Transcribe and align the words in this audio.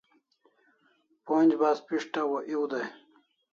Pon'j 1.25 1.51
bas 1.61 1.79
pishtaw 1.87 2.29
o 2.37 2.39
ew 2.53 2.63
dai 2.71 2.87